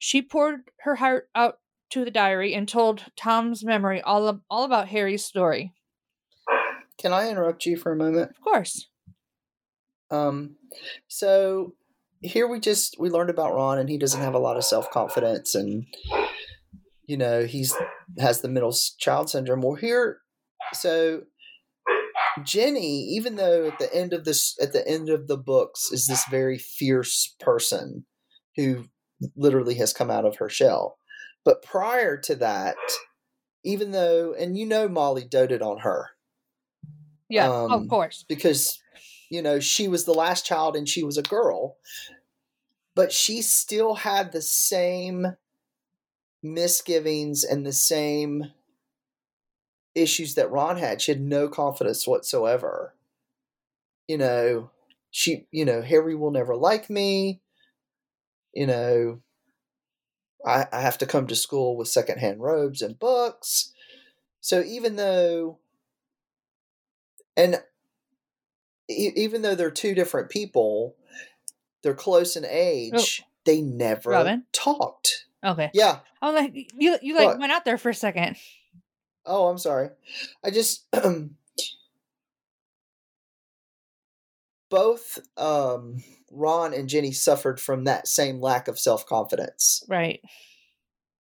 [0.04, 1.58] She poured her heart out
[1.90, 5.74] to the diary and told Tom's memory all, of, all about Harry's story.
[6.98, 8.30] Can I interrupt you for a moment?
[8.30, 8.88] Of course.
[10.10, 10.56] Um,
[11.06, 11.74] so
[12.20, 14.90] here we just we learned about Ron, and he doesn't have a lot of self
[14.90, 15.86] confidence, and
[17.06, 17.72] you know he's
[18.18, 19.62] has the middle child syndrome.
[19.62, 20.18] Well, here,
[20.72, 21.22] so
[22.42, 26.08] Ginny, even though at the end of this, at the end of the books, is
[26.08, 28.04] this very fierce person
[28.56, 28.86] who
[29.36, 30.98] literally has come out of her shell.
[31.44, 32.76] But prior to that,
[33.64, 36.10] even though, and you know, Molly doted on her.
[37.28, 38.24] Yeah, um, of course.
[38.28, 38.80] Because,
[39.30, 41.76] you know, she was the last child and she was a girl,
[42.94, 45.36] but she still had the same
[46.42, 48.52] misgivings and the same
[49.94, 51.00] issues that Ron had.
[51.00, 52.94] She had no confidence whatsoever.
[54.08, 54.70] You know,
[55.10, 57.41] she, you know, Harry will never like me.
[58.52, 59.20] You know,
[60.44, 63.72] I, I have to come to school with secondhand robes and books.
[64.40, 65.58] So even though,
[67.36, 67.62] and
[68.88, 70.96] even though they're two different people,
[71.82, 73.22] they're close in oh, age.
[73.24, 73.28] Oh.
[73.44, 74.44] They never Robin?
[74.52, 75.26] talked.
[75.44, 75.70] Okay.
[75.74, 75.98] Yeah.
[76.20, 76.96] I'm like you.
[77.02, 77.38] You like what?
[77.40, 78.36] went out there for a second.
[79.26, 79.88] Oh, I'm sorry.
[80.44, 80.86] I just
[84.72, 89.84] both um, Ron and Ginny suffered from that same lack of self confidence.
[89.86, 90.22] Right.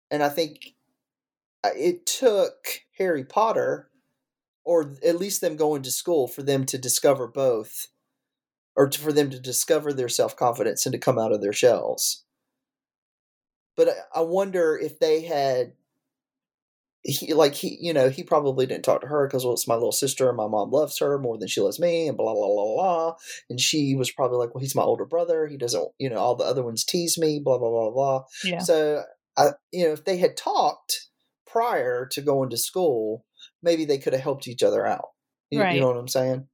[0.09, 0.73] And I think
[1.61, 3.89] uh, it took Harry Potter,
[4.63, 7.87] or at least them going to school, for them to discover both,
[8.77, 11.51] or to, for them to discover their self confidence and to come out of their
[11.51, 12.23] shells.
[13.75, 15.73] But I wonder if they had
[17.03, 19.73] he like he you know he probably didn't talk to her because well it's my
[19.73, 22.47] little sister and my mom loves her more than she loves me and blah blah
[22.47, 23.13] blah blah
[23.49, 26.35] and she was probably like well he's my older brother he doesn't you know all
[26.35, 28.59] the other ones tease me blah blah blah blah yeah.
[28.59, 29.03] so
[29.37, 31.07] I you know if they had talked
[31.47, 33.25] prior to going to school
[33.63, 35.09] maybe they could have helped each other out
[35.49, 35.73] you, right.
[35.73, 36.47] you know what I'm saying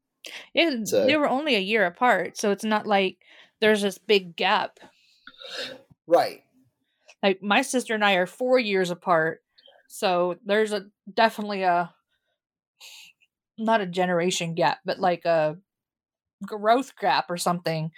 [0.53, 3.17] It, so, they were only a year apart, so it's not like
[3.61, 4.79] there's this big gap.
[6.05, 6.43] Right.
[7.23, 9.41] Like my sister and I are four years apart,
[9.87, 11.93] so there's a definitely a
[13.57, 15.57] not a generation gap, but like a
[16.45, 17.91] growth gap or something.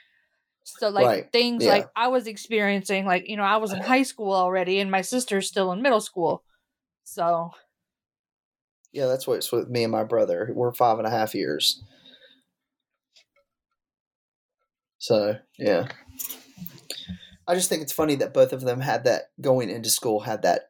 [0.64, 1.32] So like right.
[1.32, 1.72] things yeah.
[1.72, 5.02] like I was experiencing, like you know, I was in high school already, and my
[5.02, 6.44] sister's still in middle school.
[7.04, 7.52] So
[8.92, 10.52] yeah, that's what's with me and my brother.
[10.54, 11.84] We're five and a half years.
[15.00, 15.88] So yeah,
[17.48, 20.44] I just think it's funny that both of them had that going into school had
[20.44, 20.69] that,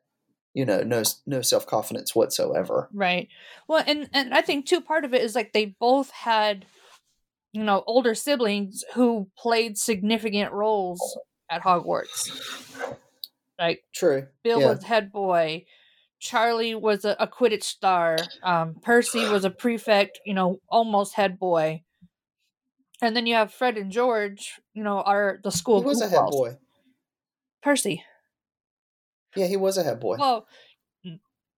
[0.54, 2.90] you know, no no self confidence whatsoever.
[2.94, 3.28] Right.
[3.68, 6.66] Well, and and I think too part of it is like they both had,
[7.52, 11.18] you know, older siblings who played significant roles
[11.50, 12.30] at Hogwarts.
[13.60, 14.28] Like true.
[14.44, 14.70] Bill yeah.
[14.70, 15.66] was head boy.
[16.20, 18.18] Charlie was a, a Quidditch star.
[18.44, 21.84] Um, Percy was a prefect, you know, almost head boy.
[23.02, 25.80] And then you have Fred and George, you know, are the school.
[25.80, 26.58] He was a head boy.
[27.62, 28.04] Percy.
[29.36, 30.18] Yeah, he was a head boy.
[30.20, 30.48] Well,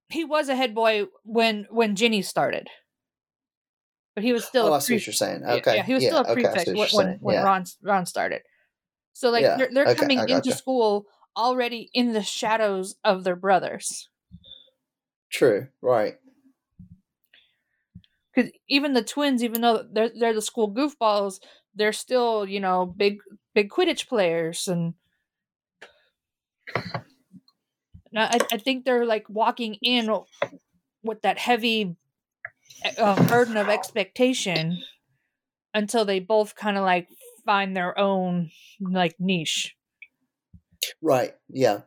[0.09, 2.67] he was a head boy when when Ginny started,
[4.13, 4.67] but he was still.
[4.67, 5.43] Oh, I see what you're saying.
[5.43, 7.43] Okay, yeah, he was yeah, still a prefect okay, when when, when yeah.
[7.43, 8.41] Ron Ron started.
[9.13, 9.57] So like yeah.
[9.57, 11.05] they're they're okay, coming into school
[11.35, 14.09] already in the shadows of their brothers.
[15.31, 15.67] True.
[15.81, 16.15] Right.
[18.33, 21.39] Because even the twins, even though they're they're the school goofballs,
[21.75, 23.19] they're still you know big
[23.53, 24.93] big Quidditch players, and
[28.15, 30.09] I, I think they're like walking in
[31.03, 31.95] with that heavy
[32.97, 34.81] uh, burden of expectation
[35.73, 37.07] until they both kind of like
[37.45, 39.75] find their own like niche.
[41.01, 41.33] Right.
[41.49, 41.81] Yeah.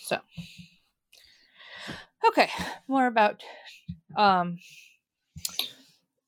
[0.00, 0.18] So.
[2.26, 2.50] Okay,
[2.88, 3.42] more about
[4.16, 4.58] um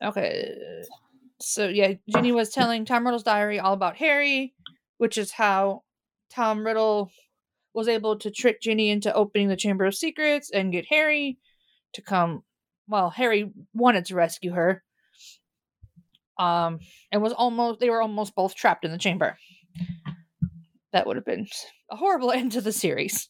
[0.03, 0.57] okay.
[1.41, 4.55] So yeah, Ginny was telling Tom Riddle's diary all about Harry,
[4.99, 5.83] which is how
[6.31, 7.11] Tom Riddle
[7.73, 11.39] was able to trick Ginny into opening the Chamber of Secrets and get Harry
[11.95, 12.43] to come
[12.89, 14.83] well, Harry wanted to rescue her.
[16.39, 16.81] Um
[17.13, 19.37] and was almost they were almost both trapped in the chamber.
[20.93, 21.47] That would have been
[21.91, 23.29] a horrible end to the series.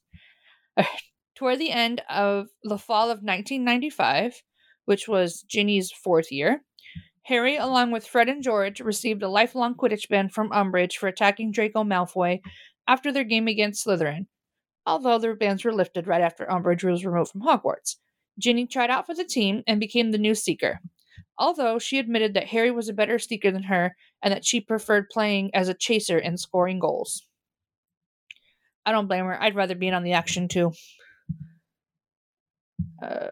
[1.34, 4.42] Toward the end of the fall of 1995,
[4.84, 6.62] which was Ginny's fourth year,
[7.22, 11.52] Harry, along with Fred and George, received a lifelong Quidditch ban from Umbridge for attacking
[11.52, 12.40] Draco Malfoy
[12.90, 14.26] after their game against Slytherin,
[14.84, 17.94] although their bans were lifted right after Umbridge was removed from Hogwarts.
[18.36, 20.80] Ginny tried out for the team and became the new Seeker,
[21.38, 25.08] although she admitted that Harry was a better Seeker than her and that she preferred
[25.08, 27.22] playing as a chaser and scoring goals.
[28.84, 29.40] I don't blame her.
[29.40, 30.72] I'd rather be in on the action too.
[33.00, 33.28] Uh,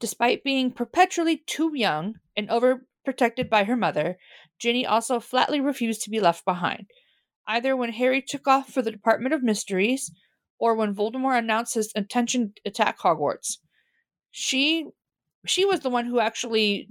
[0.00, 4.18] despite being perpetually too young and overprotected by her mother,
[4.58, 6.86] Ginny also flatly refused to be left behind,
[7.48, 10.12] either when Harry took off for the Department of Mysteries
[10.58, 13.56] or when Voldemort announced his intention to attack Hogwarts.
[14.30, 14.86] She
[15.46, 16.88] she was the one who actually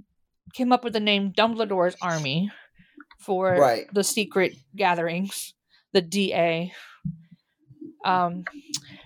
[0.54, 2.50] came up with the name Dumbledore's Army
[3.20, 3.86] for right.
[3.92, 5.54] the secret gatherings,
[5.92, 6.72] the DA.
[8.04, 8.44] Um,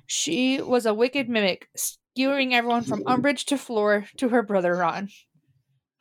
[0.06, 5.08] she was a wicked mimic, skewering everyone from Umbridge to Fleur to her brother Ron.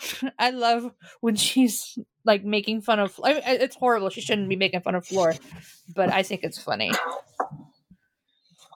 [0.39, 3.19] I love when she's like making fun of.
[3.23, 4.09] I mean, it's horrible.
[4.09, 5.35] She shouldn't be making fun of Fleur,
[5.95, 6.91] but I think it's funny.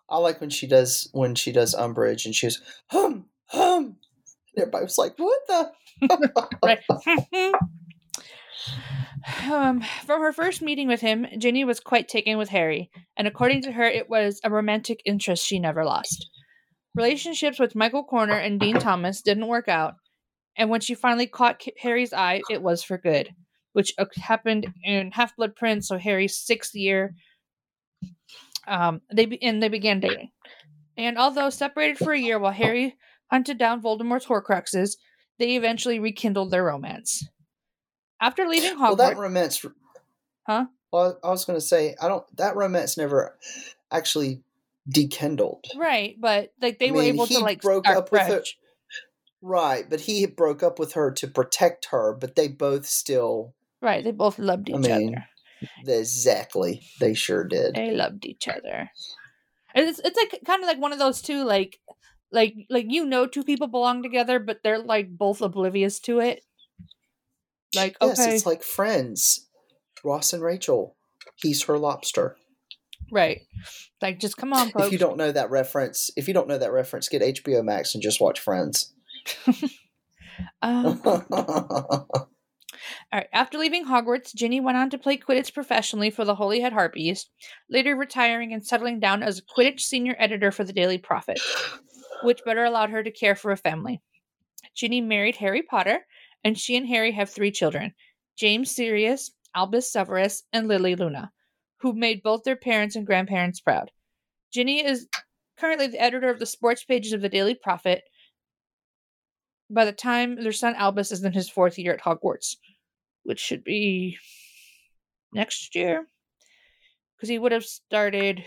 [0.10, 3.98] I like when she does when she does Umbridge and she's hum hum.
[4.58, 5.72] Everybody was like, "What the?"
[6.64, 6.80] right.
[9.52, 13.64] um, from her first meeting with him, Ginny was quite taken with Harry, and according
[13.64, 16.30] to her, it was a romantic interest she never lost.
[16.94, 19.96] Relationships with Michael Corner and Dean Thomas didn't work out,
[20.58, 23.34] and when she finally caught Harry's eye, it was for good,
[23.74, 27.15] which happened in Half Blood Prince, so Harry's sixth year.
[28.68, 30.32] Um, they be- and they began dating,
[30.98, 32.96] and although separated for a year while Harry
[33.30, 34.98] hunted down Voldemort's Horcruxes,
[35.39, 37.28] they eventually rekindled their romance.
[38.22, 39.65] After leaving Hogwarts, well, that romance,
[40.48, 40.65] huh?
[40.91, 42.24] Well, I was going to say I don't.
[42.38, 43.38] That romance never
[43.91, 44.41] actually
[44.88, 45.66] dekindled.
[45.76, 48.30] Right, but like they I were mean, able to like broke up fresh.
[48.30, 48.43] with her.
[49.48, 54.04] Right, but he broke up with her to protect her, but they both still Right,
[54.04, 56.00] they both loved each I mean, other.
[56.00, 56.82] Exactly.
[57.00, 57.76] They sure did.
[57.76, 58.89] They loved each other.
[59.76, 61.80] It's it's like kind of like one of those two like
[62.32, 66.43] like like you know two people belong together but they're like both oblivious to it.
[67.76, 68.34] Like yes, okay.
[68.34, 69.48] it's like friends.
[70.04, 70.96] Ross and Rachel.
[71.36, 72.36] He's her lobster.
[73.12, 73.41] Right.
[74.02, 74.88] Like, just come on, folks.
[74.88, 77.93] If you don't know that reference, if you don't know that reference, get HBO Max
[77.93, 78.95] and just watch Friends.
[80.61, 82.17] Um, all
[83.13, 83.28] right.
[83.32, 87.30] After leaving Hogwarts, Ginny went on to play Quidditch professionally for the Holyhead Harpies,
[87.69, 91.39] later retiring and settling down as a Quidditch senior editor for the Daily Prophet,
[92.23, 94.01] which better allowed her to care for a family.
[94.76, 96.05] Ginny married Harry Potter,
[96.43, 97.93] and she and Harry have three children
[98.38, 101.32] James Sirius, Albus Severus, and Lily Luna,
[101.80, 103.91] who made both their parents and grandparents proud.
[104.51, 105.07] Ginny is
[105.57, 108.03] currently the editor of the sports pages of the Daily Prophet.
[109.70, 112.55] By the time their son Albus is in his fourth year at Hogwarts,
[113.24, 114.18] which should be
[115.34, 116.05] next year,
[117.16, 118.43] because he would have started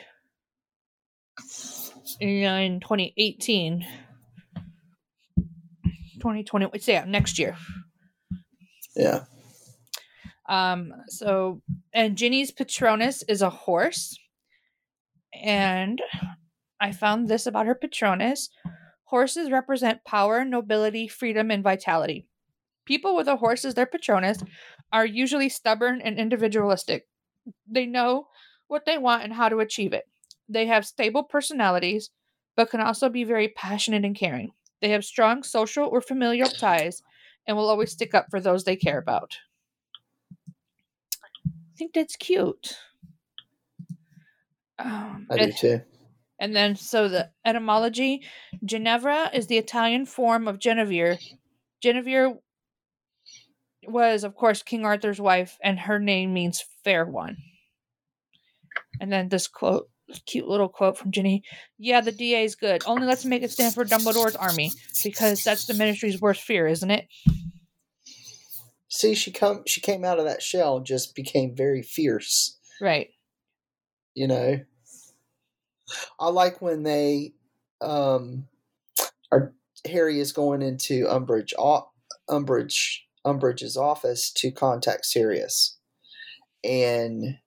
[2.20, 3.86] in 2018.
[6.20, 7.56] 2020, so yeah, next year.
[8.96, 9.24] Yeah.
[10.48, 11.62] Um, so,
[11.92, 14.18] and Ginny's Patronus is a horse.
[15.34, 16.00] And
[16.80, 18.48] I found this about her Patronus
[19.08, 22.26] horses represent power, nobility, freedom, and vitality.
[22.84, 24.38] People with a horse as their Patronus
[24.92, 27.06] are usually stubborn and individualistic.
[27.66, 28.28] They know
[28.68, 30.08] what they want and how to achieve it.
[30.48, 32.10] They have stable personalities,
[32.56, 34.52] but can also be very passionate and caring.
[34.80, 37.02] They have strong social or familial ties
[37.46, 39.38] and will always stick up for those they care about.
[41.22, 42.76] I think that's cute.
[44.78, 45.80] Um, I do too.
[46.40, 48.22] And then, so the etymology
[48.64, 51.18] Ginevra is the Italian form of Genevieve.
[51.82, 52.34] Genevieve
[53.86, 57.36] was, of course, King Arthur's wife, and her name means fair one.
[59.00, 59.88] And then this quote,
[60.26, 61.42] cute little quote from Ginny
[61.78, 62.82] Yeah, the DA is good.
[62.86, 64.72] Only let's make it stand for Dumbledore's army,
[65.02, 67.06] because that's the ministry's worst fear, isn't it?
[68.88, 72.58] See, she come she came out of that shell and just became very fierce.
[72.80, 73.08] Right.
[74.14, 74.60] You know.
[76.18, 77.34] I like when they
[77.80, 78.46] um
[79.30, 79.52] are
[79.86, 81.52] Harry is going into Umbridge
[82.28, 85.78] Umbridge Umbridge's office to contact Sirius.
[86.64, 87.38] And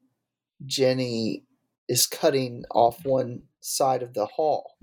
[0.66, 1.44] Ginny
[1.90, 4.78] is cutting off one side of the hall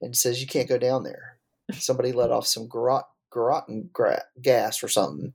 [0.00, 1.38] and says you can't go down there.
[1.72, 5.32] Somebody let off some garrote Garroting gra- gas or something.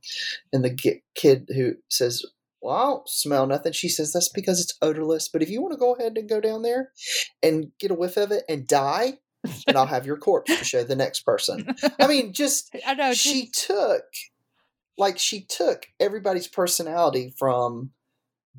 [0.53, 2.23] And the kid who says,
[2.61, 3.73] Well, I don't smell nothing.
[3.73, 5.29] She says, That's because it's odorless.
[5.29, 6.91] But if you want to go ahead and go down there
[7.43, 9.19] and get a whiff of it and die,
[9.65, 11.75] then I'll have your corpse to show the next person.
[11.99, 14.03] I mean, just, I know, she took,
[14.97, 17.91] like, she took everybody's personality from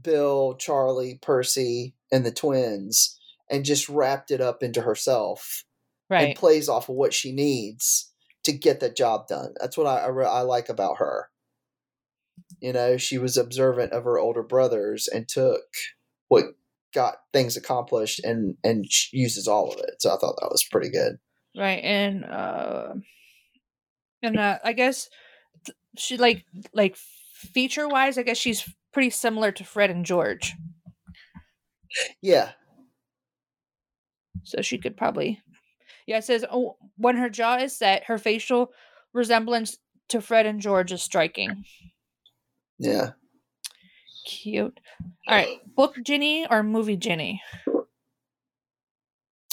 [0.00, 3.18] Bill, Charlie, Percy, and the twins
[3.50, 5.64] and just wrapped it up into herself.
[6.10, 6.28] Right.
[6.28, 8.10] And plays off of what she needs
[8.44, 9.52] to get the job done.
[9.60, 11.28] That's what I, I, I like about her.
[12.60, 15.62] You know, she was observant of her older brothers and took
[16.28, 16.44] what
[16.94, 19.96] got things accomplished and and uses all of it.
[20.00, 21.18] So I thought that was pretty good.
[21.56, 22.94] Right, and uh,
[24.22, 25.08] and uh, I guess
[25.96, 30.54] she like like feature wise, I guess she's pretty similar to Fred and George.
[32.22, 32.50] Yeah.
[34.44, 35.40] So she could probably
[36.06, 38.72] yeah, it says oh, when her jaw is set, her facial
[39.12, 39.76] resemblance
[40.08, 41.64] to Fred and George is striking.
[42.78, 43.10] Yeah.
[44.24, 44.78] Cute.
[45.26, 47.42] All right, book Ginny or movie Ginny?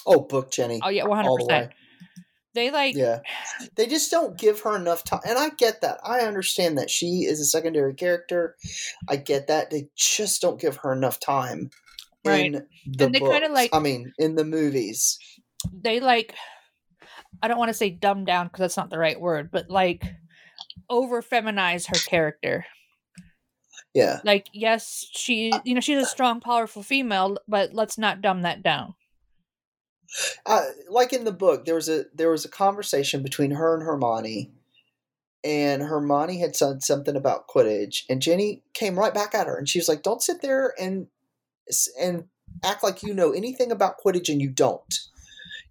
[0.05, 0.81] Oh, book Ginny.
[0.83, 1.71] Oh yeah, one hundred percent.
[2.53, 3.19] They like yeah,
[3.75, 5.99] they just don't give her enough time, and I get that.
[6.03, 8.55] I understand that she is a secondary character.
[9.09, 11.69] I get that they just don't give her enough time
[12.23, 12.45] right.
[12.45, 13.71] in the and they kind of like.
[13.73, 15.19] I mean, in the movies
[15.73, 16.33] they like
[17.41, 20.03] I don't want to say dumb down because that's not the right word, but like
[20.89, 22.65] over feminize her character.
[23.95, 24.19] Yeah.
[24.25, 28.61] Like, yes, she you know, she's a strong, powerful female, but let's not dumb that
[28.61, 28.93] down.
[30.45, 33.83] Uh, like in the book, there was a there was a conversation between her and
[33.83, 34.51] Hermione,
[35.45, 39.67] and Hermione had said something about Quidditch, and Ginny came right back at her, and
[39.67, 41.07] she was like, "Don't sit there and
[41.99, 42.25] and
[42.63, 44.99] act like you know anything about Quidditch, and you don't."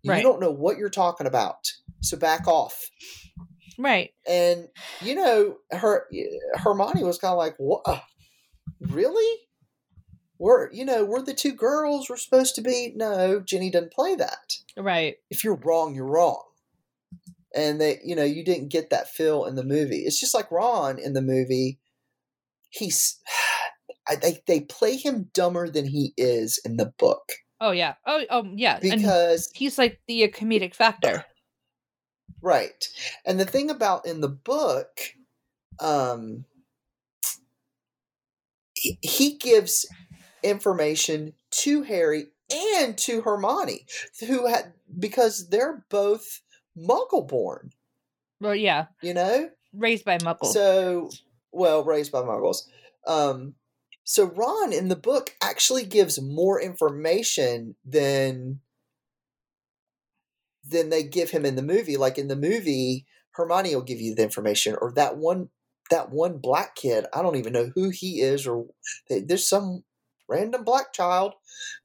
[0.07, 0.18] Right.
[0.18, 1.70] You don't know what you're talking about.
[2.01, 2.91] So back off.
[3.79, 4.12] Right.
[4.27, 4.68] And
[5.01, 6.07] you know, her
[6.55, 7.85] Hermione was kind of like, "What?
[8.85, 9.41] Uh, really?
[10.39, 12.09] We're you know we're the two girls.
[12.11, 14.57] We're supposed to be." No, Ginny doesn't play that.
[14.76, 15.16] Right.
[15.30, 16.43] If you're wrong, you're wrong.
[17.55, 20.01] And they, you know, you didn't get that feel in the movie.
[20.01, 21.78] It's just like Ron in the movie.
[22.70, 23.20] He's,
[24.20, 27.30] they they play him dumber than he is in the book.
[27.61, 27.95] Oh yeah.
[28.05, 28.80] Oh oh yeah.
[28.80, 31.24] Because and he's like the comedic factor.
[32.43, 32.85] Right.
[33.24, 35.01] And the thing about in the book,
[35.80, 36.45] um
[39.01, 39.87] he, gives
[40.43, 43.87] information to Harry and to Hermione,
[44.26, 46.41] who had because they're both
[46.76, 47.70] Muggle born.
[48.41, 48.87] Well, yeah.
[49.03, 49.51] You know?
[49.72, 50.53] Raised by Muggles.
[50.53, 51.11] So,
[51.53, 52.62] well, raised by Muggles.
[53.07, 53.55] Um,
[54.05, 58.61] so Ron in the book actually gives more information than
[60.66, 61.97] than they give him in the movie.
[61.97, 65.49] Like in the movie, Hermione will give you the information, or that one
[65.95, 67.07] that one black kid.
[67.14, 68.66] I don't even know who he is, or
[69.09, 69.84] there's some
[70.28, 71.34] random black child,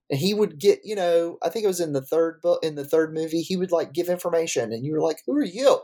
[0.10, 1.38] and he would get you know.
[1.44, 3.42] I think it was in the third book in the third movie.
[3.42, 5.82] He would like give information, and you were like, "Who are you?"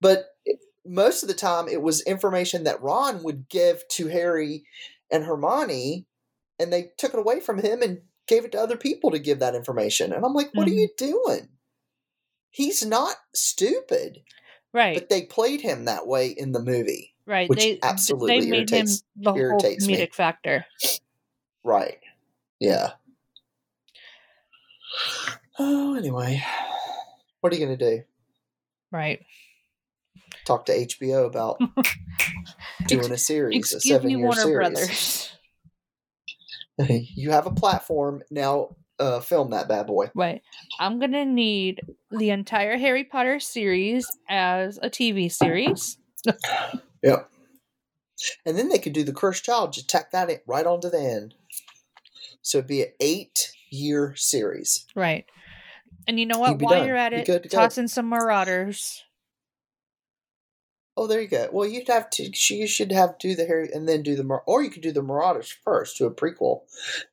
[0.00, 0.26] But
[0.86, 4.62] most of the time, it was information that Ron would give to Harry
[5.10, 6.06] and Hermione,
[6.58, 9.40] and they took it away from him and gave it to other people to give
[9.40, 10.12] that information.
[10.12, 10.76] And I'm like, what mm-hmm.
[10.76, 11.48] are you doing?
[12.50, 14.20] He's not stupid.
[14.72, 14.94] Right.
[14.94, 17.14] But they played him that way in the movie.
[17.26, 17.48] Right.
[17.48, 20.10] Which they, absolutely they made irritates, him the irritates whole comedic me.
[20.12, 20.66] factor.
[21.64, 21.98] Right.
[22.60, 22.92] Yeah.
[25.58, 26.42] Oh, anyway.
[27.40, 28.02] What are you going to do?
[28.90, 29.24] Right.
[30.44, 31.60] Talk to HBO about
[32.86, 34.56] doing a series, a seven year series.
[34.56, 35.32] Brothers.
[37.14, 38.76] you have a platform now.
[39.00, 40.10] Uh, film that bad boy.
[40.14, 40.42] Right.
[40.80, 41.80] I'm gonna need
[42.10, 45.98] the entire Harry Potter series as a TV series.
[47.02, 47.30] yep.
[48.44, 49.74] And then they could do the Cursed Child.
[49.74, 51.34] Just tack that in, right onto the end.
[52.42, 54.86] So it'd be an eight-year series.
[54.96, 55.26] Right.
[56.08, 56.60] And you know what?
[56.60, 56.86] While done.
[56.86, 59.04] you're at it, toss in some Marauders.
[60.98, 61.48] Oh, there you go.
[61.52, 62.24] Well, you'd have to.
[62.24, 65.00] You should have do the Harry and then do the or you could do the
[65.00, 66.62] Marauders first, do a prequel,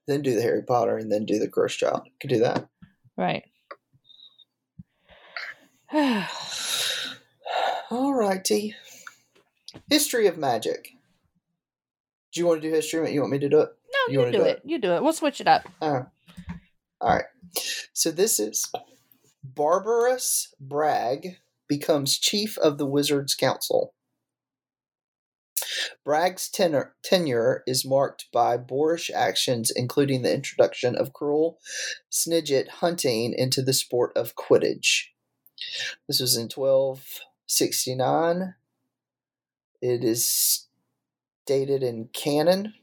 [0.07, 2.01] then do the Harry Potter, and then do the Cursed Child.
[2.05, 2.67] You could do that.
[3.15, 3.43] Right.
[7.91, 8.73] All righty.
[9.87, 10.89] History of magic.
[12.33, 13.13] Do you want to do history?
[13.13, 13.69] You want me to do it?
[13.93, 14.47] No, you, you do, do it.
[14.47, 14.61] it.
[14.65, 15.03] You do it.
[15.03, 15.69] We'll switch it up.
[15.79, 16.05] Uh,
[16.99, 17.25] all right.
[17.93, 18.67] So this is
[19.45, 21.35] Barberus Bragge
[21.67, 23.93] becomes chief of the Wizards Council.
[26.03, 31.59] Bragge's tenure is marked by boorish actions, including the introduction of cruel
[32.11, 35.07] snidget hunting into the sport of Quidditch.
[36.07, 38.55] This was in 1269.
[39.81, 40.67] It is
[41.45, 42.73] stated in canon.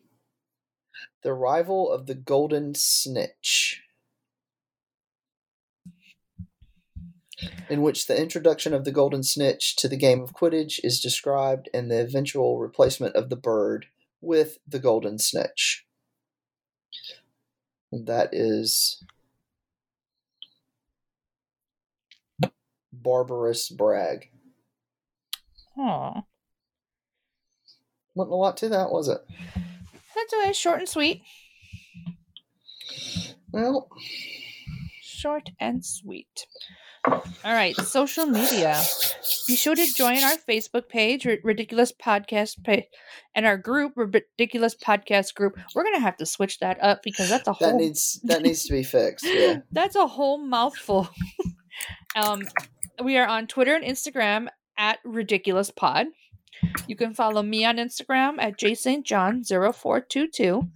[1.22, 3.83] The arrival of the Golden Snitch.
[7.68, 11.68] In which the introduction of the golden snitch to the game of Quidditch is described
[11.72, 13.86] and the eventual replacement of the bird
[14.20, 15.86] with the golden snitch.
[17.90, 19.03] And that is
[22.93, 24.28] Barberus Bragge.
[25.78, 26.22] Aw.
[28.14, 29.20] Wasn't a lot to that, was it?
[30.14, 30.53] That's okay.
[30.53, 31.22] Short and sweet.
[33.51, 33.88] Well,
[35.01, 36.47] short and sweet.
[37.05, 38.81] All right, social media.
[39.49, 42.85] Be sure to join our Facebook page, Ridiculous Podcast page,
[43.35, 45.59] and our group, Ridiculous Podcast Group.
[45.75, 48.65] We're gonna have to switch that up because that's a whole that needs that needs
[48.67, 49.27] to be fixed.
[49.27, 51.09] Yeah, that's a whole mouthful.
[52.17, 52.43] um,
[53.03, 54.47] we are on Twitter and Instagram
[54.79, 56.07] at Ridiculous Pod.
[56.87, 60.71] You can follow me on Instagram at jstjohn0422.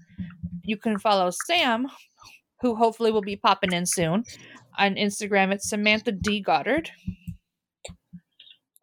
[0.64, 1.87] You can follow Sam,
[2.61, 4.24] who hopefully will be popping in soon,
[4.77, 6.41] on Instagram at Samantha D.
[6.41, 6.91] Goddard.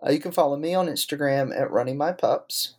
[0.05, 2.75] Uh, you can follow me on Instagram at Running My Pups.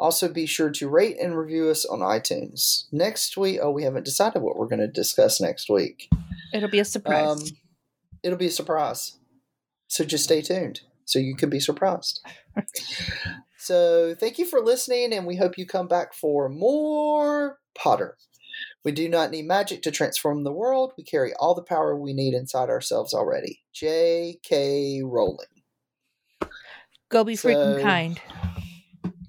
[0.00, 2.86] Also, be sure to rate and review us on iTunes.
[2.90, 6.08] Next week, oh, we haven't decided what we're going to discuss next week.
[6.52, 7.40] It'll be a surprise.
[7.40, 7.56] Um,
[8.22, 9.18] it'll be a surprise.
[9.86, 12.20] So just stay tuned so you can be surprised.
[13.58, 18.16] so, thank you for listening, and we hope you come back for more Potter.
[18.84, 20.92] We do not need magic to transform the world.
[20.98, 23.62] We carry all the power we need inside ourselves already.
[23.72, 25.02] J.K.
[25.04, 25.46] Rowling.
[27.08, 28.20] Go be so, freaking kind.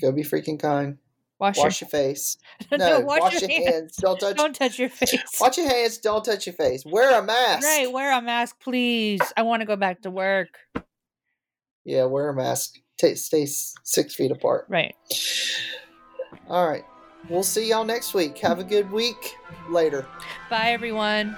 [0.02, 0.98] Go be freaking kind.
[1.40, 1.88] Wash, wash your...
[1.88, 2.38] your, face.
[2.72, 3.70] No, wash, wash, your, hands.
[3.70, 3.96] hands.
[3.98, 4.38] Don't touch.
[4.38, 5.40] Don't touch your face.
[5.40, 5.98] Wash your hands.
[5.98, 6.84] Don't touch your face.
[6.86, 7.64] Wear a mask.
[7.68, 9.22] Right, wear a mask, please.
[9.36, 10.58] I want to go back to work.
[11.84, 12.76] Yeah, wear a mask.
[12.98, 14.66] T- stay six feet apart.
[14.70, 14.96] Right.
[16.48, 16.86] All right.
[17.30, 18.38] We'll see y'all next week.
[18.40, 19.38] Have a good week.
[19.70, 20.06] Later.
[20.50, 21.38] Bye, everyone.